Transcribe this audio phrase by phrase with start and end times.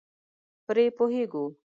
[0.65, 1.45] پرې پوهېږو.